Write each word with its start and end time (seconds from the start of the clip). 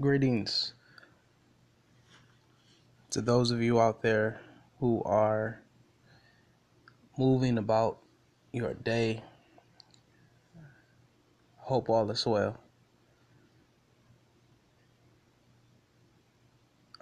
Greetings 0.00 0.74
to 3.10 3.20
those 3.20 3.50
of 3.50 3.60
you 3.60 3.80
out 3.80 4.00
there 4.00 4.40
who 4.78 5.02
are 5.02 5.60
moving 7.16 7.58
about 7.58 7.98
your 8.52 8.74
day. 8.74 9.24
Hope 11.56 11.88
all 11.88 12.08
is 12.12 12.24
well. 12.24 12.56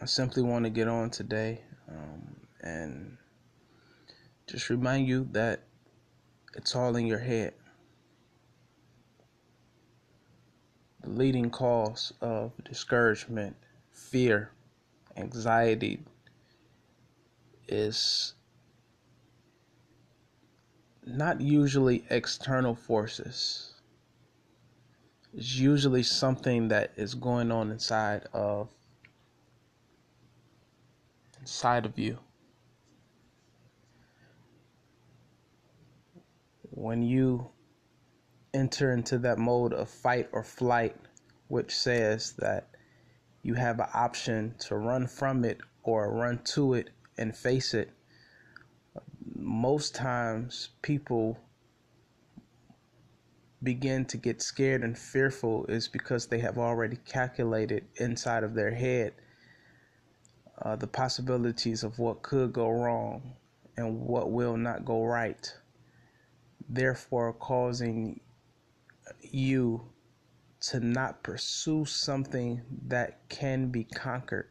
I 0.00 0.04
simply 0.04 0.44
want 0.44 0.64
to 0.64 0.70
get 0.70 0.86
on 0.86 1.10
today 1.10 1.62
um, 1.88 2.36
and 2.60 3.16
just 4.46 4.70
remind 4.70 5.08
you 5.08 5.26
that 5.32 5.64
it's 6.54 6.76
all 6.76 6.94
in 6.94 7.06
your 7.06 7.18
head. 7.18 7.54
Leading 11.06 11.50
cause 11.50 12.12
of 12.20 12.52
discouragement, 12.64 13.56
fear, 13.90 14.50
anxiety 15.16 16.02
is 17.68 18.34
not 21.06 21.40
usually 21.40 22.04
external 22.10 22.74
forces. 22.74 23.74
It's 25.34 25.56
usually 25.56 26.02
something 26.02 26.68
that 26.68 26.92
is 26.96 27.14
going 27.14 27.50
on 27.50 27.70
inside 27.70 28.26
of 28.32 28.70
inside 31.40 31.84
of 31.84 31.98
you. 31.98 32.18
When 36.70 37.02
you 37.02 37.50
enter 38.54 38.92
into 38.92 39.18
that 39.18 39.38
mode 39.38 39.72
of 39.74 39.88
fight 39.90 40.28
or 40.32 40.42
flight, 40.42 40.96
which 41.48 41.74
says 41.74 42.32
that 42.38 42.68
you 43.42 43.54
have 43.54 43.80
an 43.80 43.88
option 43.92 44.54
to 44.60 44.76
run 44.76 45.06
from 45.06 45.44
it 45.44 45.58
or 45.82 46.10
run 46.10 46.38
to 46.44 46.74
it 46.74 46.90
and 47.18 47.36
face 47.36 47.74
it. 47.74 47.90
Most 49.36 49.94
times, 49.94 50.70
people 50.82 51.38
begin 53.62 54.04
to 54.04 54.16
get 54.16 54.42
scared 54.42 54.82
and 54.82 54.96
fearful 54.96 55.66
is 55.66 55.88
because 55.88 56.26
they 56.26 56.38
have 56.38 56.58
already 56.58 56.96
calculated 57.04 57.84
inside 57.96 58.44
of 58.44 58.54
their 58.54 58.70
head 58.74 59.12
uh, 60.62 60.76
the 60.76 60.86
possibilities 60.86 61.82
of 61.82 61.98
what 61.98 62.22
could 62.22 62.52
go 62.52 62.70
wrong 62.70 63.34
and 63.76 64.00
what 64.00 64.30
will 64.30 64.56
not 64.56 64.84
go 64.84 65.04
right, 65.04 65.52
therefore, 66.68 67.32
causing 67.32 68.20
you 69.20 69.88
to 70.60 70.80
not 70.80 71.22
pursue 71.22 71.84
something 71.84 72.62
that 72.86 73.28
can 73.28 73.68
be 73.68 73.84
conquered. 73.84 74.48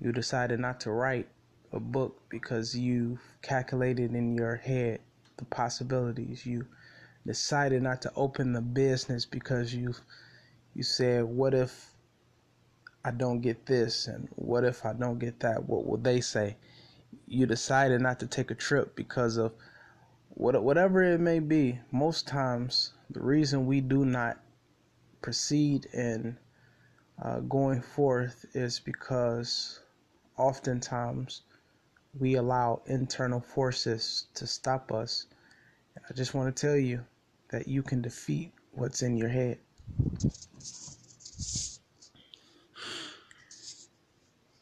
You 0.00 0.12
decided 0.12 0.60
not 0.60 0.80
to 0.80 0.90
write 0.92 1.28
a 1.72 1.80
book 1.80 2.22
because 2.28 2.76
you 2.76 3.18
calculated 3.42 4.14
in 4.14 4.34
your 4.34 4.56
head 4.56 5.00
the 5.36 5.44
possibilities. 5.44 6.46
You 6.46 6.66
decided 7.26 7.82
not 7.82 8.02
to 8.02 8.12
open 8.14 8.52
the 8.52 8.60
business 8.60 9.26
because 9.26 9.74
you 9.74 9.94
you 10.74 10.82
said, 10.82 11.24
"What 11.24 11.54
if 11.54 11.92
I 13.04 13.10
don't 13.10 13.40
get 13.40 13.66
this 13.66 14.06
and 14.06 14.28
what 14.36 14.64
if 14.64 14.84
I 14.84 14.92
don't 14.92 15.18
get 15.18 15.40
that? 15.40 15.68
What 15.68 15.86
will 15.86 15.98
they 15.98 16.20
say?" 16.20 16.56
You 17.26 17.46
decided 17.46 18.00
not 18.00 18.20
to 18.20 18.26
take 18.26 18.50
a 18.50 18.54
trip 18.54 18.94
because 18.96 19.36
of 19.36 19.52
what 20.34 20.60
whatever 20.62 21.02
it 21.02 21.20
may 21.20 21.38
be. 21.38 21.78
Most 21.92 22.26
times, 22.26 22.92
the 23.10 23.20
reason 23.20 23.66
we 23.66 23.80
do 23.80 24.04
not 24.04 24.40
proceed 25.22 25.86
in 25.92 26.36
uh, 27.22 27.40
going 27.40 27.80
forth 27.80 28.44
is 28.54 28.80
because 28.80 29.80
oftentimes 30.36 31.42
we 32.18 32.34
allow 32.34 32.82
internal 32.86 33.40
forces 33.40 34.26
to 34.34 34.46
stop 34.46 34.92
us. 34.92 35.26
I 36.08 36.12
just 36.14 36.34
want 36.34 36.54
to 36.54 36.66
tell 36.66 36.76
you 36.76 37.04
that 37.50 37.68
you 37.68 37.82
can 37.82 38.02
defeat 38.02 38.52
what's 38.72 39.02
in 39.02 39.16
your 39.16 39.28
head. 39.28 39.58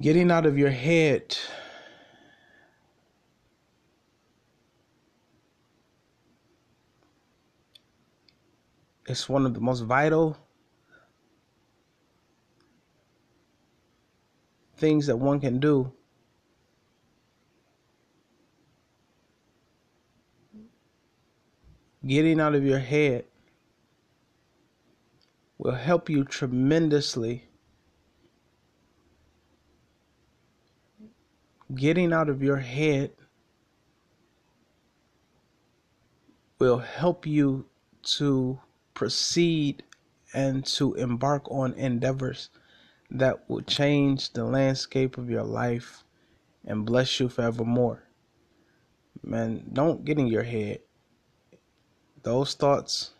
Getting 0.00 0.30
out 0.30 0.44
of 0.44 0.58
your 0.58 0.70
head 0.70 1.36
is 9.06 9.28
one 9.28 9.46
of 9.46 9.54
the 9.54 9.60
most 9.60 9.80
vital 9.80 10.36
things 14.76 15.06
that 15.06 15.16
one 15.16 15.40
can 15.40 15.60
do 15.60 15.92
getting 22.06 22.40
out 22.40 22.54
of 22.54 22.64
your 22.64 22.78
head 22.78 23.24
will 25.58 25.74
help 25.74 26.10
you 26.10 26.24
tremendously. 26.24 27.48
Getting 31.74 32.12
out 32.12 32.28
of 32.28 32.42
your 32.42 32.58
head 32.58 33.12
will 36.58 36.78
help 36.78 37.26
you 37.26 37.66
to 38.02 38.60
proceed 38.94 39.82
and 40.32 40.64
to 40.64 40.94
embark 40.94 41.50
on 41.50 41.74
endeavors 41.74 42.50
that 43.10 43.48
will 43.48 43.62
change 43.62 44.32
the 44.32 44.44
landscape 44.44 45.18
of 45.18 45.30
your 45.30 45.44
life 45.44 46.04
and 46.64 46.86
bless 46.86 47.20
you 47.20 47.28
forevermore. 47.28 48.02
Man, 49.22 49.64
don't 49.72 50.04
get 50.04 50.18
in 50.18 50.26
your 50.26 50.42
head. 50.42 50.80
Those 52.22 52.54
thoughts 52.54 53.10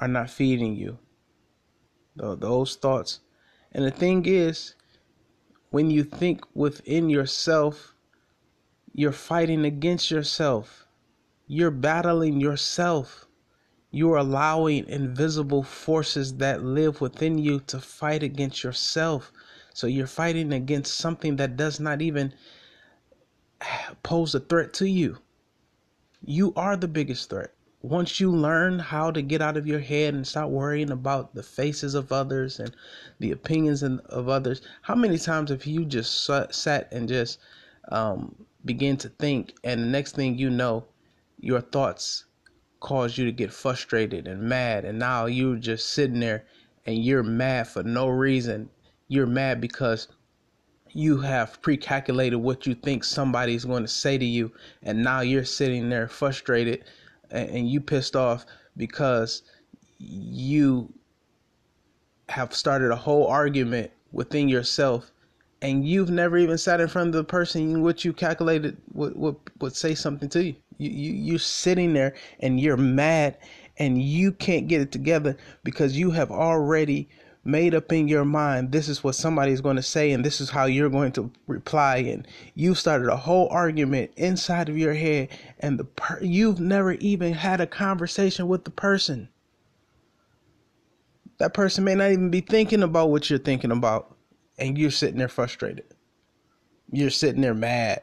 are 0.00 0.08
not 0.08 0.30
feeding 0.30 0.74
you. 0.74 0.98
Those 2.16 2.74
thoughts. 2.76 3.20
And 3.72 3.84
the 3.84 3.90
thing 3.90 4.24
is, 4.26 4.74
when 5.70 5.90
you 5.90 6.02
think 6.02 6.44
within 6.54 7.08
yourself, 7.08 7.94
you're 8.92 9.12
fighting 9.12 9.64
against 9.64 10.10
yourself. 10.10 10.87
You're 11.50 11.70
battling 11.70 12.40
yourself. 12.40 13.26
You 13.90 14.12
are 14.12 14.18
allowing 14.18 14.86
invisible 14.86 15.62
forces 15.62 16.34
that 16.34 16.62
live 16.62 17.00
within 17.00 17.38
you 17.38 17.60
to 17.60 17.80
fight 17.80 18.22
against 18.22 18.62
yourself. 18.62 19.32
So 19.72 19.86
you're 19.86 20.06
fighting 20.06 20.52
against 20.52 20.98
something 20.98 21.36
that 21.36 21.56
does 21.56 21.80
not 21.80 22.02
even 22.02 22.34
pose 24.02 24.34
a 24.34 24.40
threat 24.40 24.74
to 24.74 24.86
you. 24.86 25.18
You 26.22 26.52
are 26.54 26.76
the 26.76 26.86
biggest 26.86 27.30
threat. 27.30 27.54
Once 27.80 28.20
you 28.20 28.30
learn 28.30 28.78
how 28.78 29.10
to 29.10 29.22
get 29.22 29.40
out 29.40 29.56
of 29.56 29.66
your 29.66 29.78
head 29.78 30.12
and 30.12 30.26
stop 30.26 30.50
worrying 30.50 30.90
about 30.90 31.34
the 31.34 31.42
faces 31.42 31.94
of 31.94 32.12
others 32.12 32.60
and 32.60 32.76
the 33.20 33.30
opinions 33.30 33.82
of 33.82 34.28
others, 34.28 34.60
how 34.82 34.94
many 34.94 35.16
times 35.16 35.48
have 35.48 35.64
you 35.64 35.86
just 35.86 36.28
sat 36.50 36.92
and 36.92 37.08
just 37.08 37.38
um, 37.90 38.34
begin 38.66 38.98
to 38.98 39.08
think, 39.08 39.54
and 39.64 39.80
the 39.80 39.86
next 39.86 40.14
thing 40.14 40.36
you 40.36 40.50
know, 40.50 40.84
your 41.40 41.60
thoughts 41.60 42.24
cause 42.80 43.18
you 43.18 43.24
to 43.24 43.32
get 43.32 43.52
frustrated 43.52 44.26
and 44.26 44.40
mad 44.42 44.84
and 44.84 44.98
now 44.98 45.26
you're 45.26 45.56
just 45.56 45.90
sitting 45.90 46.20
there 46.20 46.44
and 46.86 47.04
you're 47.04 47.22
mad 47.22 47.66
for 47.66 47.82
no 47.82 48.08
reason 48.08 48.68
you're 49.08 49.26
mad 49.26 49.60
because 49.60 50.08
you 50.92 51.18
have 51.18 51.60
pre-calculated 51.60 52.38
what 52.38 52.66
you 52.66 52.74
think 52.74 53.04
somebody's 53.04 53.64
going 53.64 53.82
to 53.82 53.88
say 53.88 54.16
to 54.16 54.24
you 54.24 54.50
and 54.82 55.02
now 55.02 55.20
you're 55.20 55.44
sitting 55.44 55.88
there 55.88 56.08
frustrated 56.08 56.84
and, 57.30 57.68
you 57.68 57.80
pissed 57.80 58.16
off 58.16 58.46
because 58.76 59.42
you 59.98 60.92
have 62.28 62.54
started 62.54 62.90
a 62.90 62.96
whole 62.96 63.26
argument 63.26 63.90
within 64.12 64.48
yourself 64.48 65.10
and 65.60 65.86
you've 65.86 66.10
never 66.10 66.38
even 66.38 66.56
sat 66.56 66.80
in 66.80 66.88
front 66.88 67.08
of 67.08 67.14
the 67.14 67.24
person 67.24 67.82
what 67.82 68.04
you 68.04 68.12
calculated 68.12 68.76
would, 68.92 69.16
would, 69.16 69.36
would 69.60 69.74
say 69.74 69.94
something 69.94 70.28
to 70.28 70.44
you. 70.44 70.54
You, 70.78 70.90
you. 70.90 71.12
You're 71.12 71.38
sitting 71.38 71.92
there 71.92 72.14
and 72.40 72.60
you're 72.60 72.76
mad 72.76 73.38
and 73.78 74.02
you 74.02 74.32
can't 74.32 74.68
get 74.68 74.80
it 74.80 74.92
together 74.92 75.36
because 75.64 75.98
you 75.98 76.10
have 76.12 76.30
already 76.30 77.08
made 77.44 77.74
up 77.74 77.92
in 77.92 78.08
your 78.08 78.26
mind 78.26 78.72
this 78.72 78.88
is 78.88 79.02
what 79.02 79.14
somebody's 79.14 79.60
going 79.62 79.76
to 79.76 79.82
say 79.82 80.12
and 80.12 80.24
this 80.24 80.40
is 80.40 80.50
how 80.50 80.66
you're 80.66 80.90
going 80.90 81.12
to 81.12 81.30
reply 81.46 81.96
and 81.98 82.26
you 82.54 82.74
started 82.74 83.08
a 83.08 83.16
whole 83.16 83.48
argument 83.50 84.10
inside 84.16 84.68
of 84.68 84.76
your 84.76 84.92
head 84.92 85.28
and 85.60 85.78
the 85.78 85.84
per- 85.84 86.20
you've 86.20 86.60
never 86.60 86.92
even 86.94 87.32
had 87.32 87.60
a 87.60 87.66
conversation 87.66 88.48
with 88.48 88.64
the 88.64 88.70
person 88.70 89.28
that 91.38 91.54
person 91.54 91.84
may 91.84 91.94
not 91.94 92.10
even 92.10 92.30
be 92.30 92.40
thinking 92.40 92.82
about 92.82 93.10
what 93.10 93.30
you're 93.30 93.38
thinking 93.38 93.70
about 93.70 94.16
and 94.58 94.76
you're 94.76 94.90
sitting 94.90 95.18
there 95.18 95.28
frustrated. 95.28 95.84
You're 96.92 97.10
sitting 97.10 97.40
there 97.40 97.54
mad. 97.54 98.02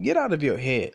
Get 0.00 0.16
out 0.16 0.32
of 0.32 0.42
your 0.42 0.58
head. 0.58 0.92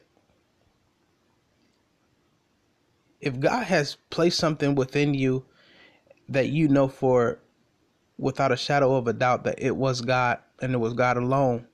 if 3.22 3.40
God 3.40 3.66
has 3.66 3.98
placed 4.10 4.40
something 4.40 4.76
within 4.76 5.14
you 5.14 5.46
that 6.30 6.50
you 6.50 6.68
know 6.68 6.88
for 6.88 7.40
without 8.18 8.52
a 8.52 8.58
shadow 8.58 8.96
of 8.96 9.08
a 9.08 9.14
doubt 9.14 9.44
that 9.44 9.62
it 9.62 9.76
was 9.76 10.02
God 10.02 10.40
and 10.62 10.74
it 10.74 10.78
was 10.78 10.94
God 10.94 11.18
alone, 11.18 11.68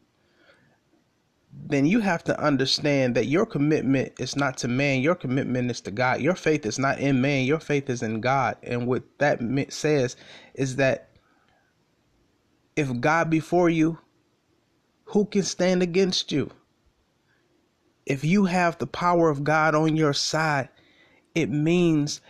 then 1.54 1.86
you 1.86 2.02
have 2.02 2.24
to 2.26 2.40
understand 2.42 3.16
that 3.16 3.26
your 3.26 3.46
commitment 3.46 4.14
is 4.20 4.36
not 4.36 4.58
to 4.58 4.68
man, 4.68 5.02
your 5.02 5.16
commitment 5.16 5.72
is 5.72 5.82
to 5.82 5.92
God. 5.92 6.22
Your 6.22 6.36
faith 6.36 6.66
is 6.66 6.78
not 6.78 7.00
in 7.00 7.22
man, 7.22 7.46
your 7.46 7.60
faith 7.60 7.90
is 7.90 8.04
in 8.04 8.22
God. 8.22 8.58
And 8.64 8.88
what 8.88 9.04
that 9.20 9.40
says 9.74 10.16
is 10.54 10.76
that 10.78 11.10
if 12.76 13.00
God 13.00 13.30
before 13.30 13.70
you, 13.70 13.98
who 15.06 15.26
can 15.26 15.44
stand 15.44 15.82
against 15.82 16.32
you? 16.32 16.52
If 18.08 18.24
you 18.24 18.46
have 18.46 18.78
the 18.78 18.88
power 18.88 19.30
of 19.30 19.44
God 19.44 19.76
on 19.76 19.98
your 19.98 20.14
side, 20.14 20.70
it 21.36 21.50
means 21.50 22.22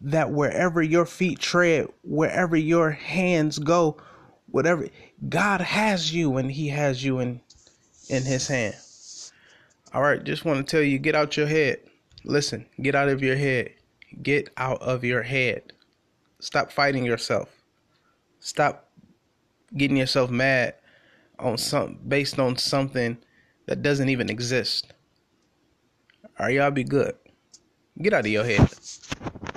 that 0.00 0.30
wherever 0.30 0.80
your 0.80 1.04
feet 1.04 1.40
tread, 1.40 1.88
wherever 2.04 2.56
your 2.56 2.92
hands 2.92 3.58
go, 3.58 3.96
whatever 4.46 4.88
God 5.28 5.60
has 5.60 6.14
you 6.14 6.36
and 6.36 6.50
he 6.50 6.68
has 6.68 7.02
you 7.02 7.18
in 7.18 7.40
in 8.08 8.22
his 8.22 8.46
hand. 8.46 8.76
All 9.92 10.02
right, 10.02 10.22
just 10.22 10.44
want 10.44 10.64
to 10.64 10.70
tell 10.70 10.82
you 10.82 11.00
get 11.00 11.16
out 11.16 11.36
your 11.36 11.48
head. 11.48 11.78
Listen, 12.22 12.66
get 12.80 12.94
out 12.94 13.08
of 13.08 13.24
your 13.24 13.36
head. 13.36 13.70
Get 14.22 14.48
out 14.56 14.80
of 14.80 15.02
your 15.02 15.22
head. 15.22 15.72
Stop 16.38 16.70
fighting 16.70 17.04
yourself. 17.04 17.48
Stop 18.38 18.88
getting 19.76 19.96
yourself 19.96 20.30
mad 20.30 20.74
on 21.40 21.58
some 21.58 21.98
based 22.06 22.38
on 22.38 22.56
something 22.56 23.18
that 23.66 23.82
doesn't 23.82 24.08
even 24.08 24.30
exist. 24.30 24.92
All 26.38 26.46
right, 26.46 26.54
y'all 26.54 26.70
be 26.70 26.84
good. 26.84 27.14
Get 28.00 28.12
out 28.12 28.20
of 28.20 28.26
your 28.26 28.44
head. 28.44 28.68